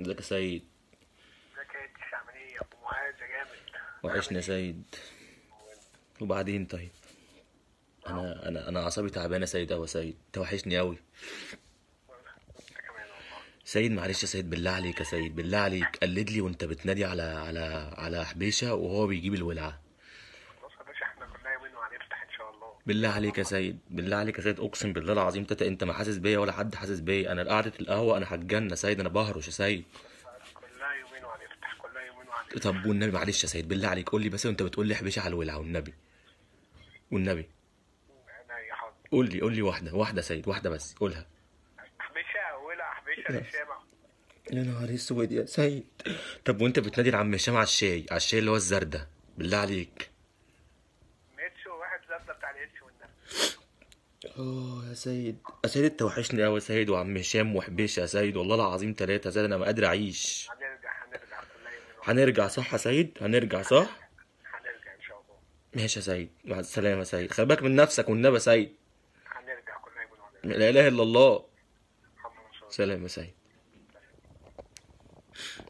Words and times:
ازيك 0.00 0.16
يا 0.16 0.22
سيد؟ 0.22 0.64
ازيك 1.54 1.74
يا 1.74 1.84
اتش 1.84 2.14
عامل 2.14 2.34
إيه؟ 2.34 2.54
يا 2.54 2.60
ابو 2.60 2.76
معاذ 2.84 3.14
جامد. 3.18 3.58
وحشني 4.16 4.36
يا 4.36 4.42
سيد. 4.42 4.82
وبعدين 6.20 6.66
طيب؟ 6.66 6.90
أنا 8.06 8.48
أنا 8.48 8.68
أنا 8.68 8.82
اعصابي 8.82 9.10
تعبانة 9.10 9.40
يا 9.40 9.46
سيد 9.46 9.72
قوي 9.72 9.82
يا 9.82 9.86
سيد. 9.86 10.16
انت 10.26 10.38
وحشني 10.38 10.78
قوي 10.78 10.96
انت 10.96 11.06
سيد 13.64 13.92
معلش 13.92 14.22
يا 14.22 14.26
سيد 14.28 14.50
بالله 14.50 14.70
عليك 14.70 14.98
يا 14.98 15.04
سيد 15.04 15.36
بالله 15.36 15.58
عليك. 15.58 15.96
قلد 16.02 16.30
لي 16.30 16.40
وانت 16.40 16.64
بتنادي 16.64 17.04
على 17.04 17.22
على 17.22 17.90
على 17.98 18.26
حبيشة 18.26 18.74
وهو 18.74 19.06
بيجيب 19.06 19.34
الولعة 19.34 19.80
بص 20.64 20.72
يا 20.78 20.82
باشا 20.84 21.04
إحنا 21.04 21.26
كلنا 21.26 21.52
يومين 21.52 21.74
وهنفتح 21.74 22.22
ان 22.22 22.30
شاء 22.38 22.50
الله 22.50 22.75
بالله 22.86 23.08
عليك 23.08 23.38
يا 23.38 23.42
سيد 23.42 23.78
بالله 23.90 24.16
عليك 24.16 24.38
يا 24.38 24.42
سيد 24.42 24.60
أقسم 24.60 24.92
بالله 24.92 25.12
العظيم 25.12 25.44
تتا 25.44 25.66
أنت 25.66 25.84
ما 25.84 25.92
حاسس 25.92 26.16
بيا 26.16 26.38
ولا 26.38 26.52
حد 26.52 26.74
حاسس 26.74 27.00
بيا. 27.00 27.32
أنا 27.32 27.44
قعدة 27.50 27.72
القهوة 27.80 28.16
أنا 28.16 28.26
هتجنن 28.28 28.70
يا 28.70 28.74
سيد 28.74 29.00
أنا 29.00 29.08
بهرش 29.08 29.46
يا 29.46 29.52
سيد. 29.52 29.84
كلها 30.54 30.92
يومين 30.94 31.24
وهنفتح 31.24 31.74
كلها 31.78 32.02
يومين 32.02 32.28
وهنفتح 32.28 32.62
طب 32.62 32.86
والنبي 32.86 33.12
معلش 33.12 33.42
يا 33.44 33.48
سيد 33.48 33.68
بالله 33.68 33.88
عليك 33.88 34.08
قول 34.08 34.22
لي 34.22 34.28
بس 34.28 34.46
وأنت 34.46 34.62
بتقول 34.62 34.86
لي 34.86 34.94
حبيشه 34.94 35.20
على 35.20 35.28
الولعه 35.28 35.58
والنبي. 35.58 35.94
والنبي. 37.12 37.48
قول 39.12 39.28
لي 39.28 39.40
قول 39.40 39.54
لي 39.54 39.62
واحدة 39.62 39.94
واحدة 39.94 40.16
يا 40.16 40.22
سيد 40.26 40.48
واحدة 40.48 40.70
بس 40.70 40.94
قولها. 40.94 41.26
حبيشه 41.98 42.58
ولع 42.66 42.94
حبيشه 42.94 43.32
للشامع 43.32 43.78
يا 44.52 44.62
نهار 44.62 44.94
أسود 44.94 45.32
يا 45.32 45.44
سيد. 45.46 45.84
طب 46.44 46.60
وأنت 46.60 46.78
بتنادي 46.78 47.10
لعم 47.10 47.34
هشام 47.34 47.56
على 47.56 47.64
الشاي 47.64 48.06
على 48.10 48.16
الشاي 48.16 48.38
اللي 48.40 48.50
هو 48.50 48.56
الزردة 48.56 49.08
بالله 49.38 49.56
عليك. 49.58 50.10
آه 54.38 54.82
يا 54.88 54.94
سيد. 54.94 55.38
يا 55.64 55.68
سيد 55.68 55.84
أنت 55.84 56.02
وحشني 56.02 56.44
قوي 56.44 56.54
يا 56.54 56.60
سيد 56.60 56.90
وعم 56.90 57.16
هشام 57.16 57.56
وحبيش 57.56 57.98
يا 57.98 58.06
سيد. 58.06 58.36
والله 58.36 58.54
العظيم 58.54 58.94
ثلاثة 58.98 59.28
يا 59.28 59.32
سيد 59.32 59.44
أنا 59.44 59.56
ما 59.56 59.64
قادر 59.64 59.86
أعيش. 59.86 60.48
هنرجع 60.50 60.90
هنرجع. 61.06 61.42
هنرجع 62.04 62.48
صح 62.48 62.72
يا 62.72 62.78
سيد؟ 62.78 63.18
هنرجع 63.20 63.62
صح؟ 63.62 63.70
هنرجع 63.76 64.94
إن 64.94 65.00
شاء 65.00 65.20
الله. 65.20 65.38
ماشي 65.82 65.98
يا 65.98 66.04
سيد. 66.04 66.30
مع 66.44 66.58
السلامة 66.58 66.98
يا 66.98 67.04
سيد. 67.04 67.32
خلي 67.32 67.46
بالك 67.46 67.62
من 67.62 67.76
نفسك 67.76 68.08
والنبي 68.08 68.34
يا 68.34 68.38
سيد. 68.38 68.72
هنرجع 69.26 69.78
يومين 69.86 70.08
وهنرجع 70.44 70.58
لا 70.58 70.68
إله 70.68 70.88
إلا 70.88 71.02
الله. 71.02 71.44
سلام 72.68 73.02
يا 73.02 73.08
سيد. 73.08 73.34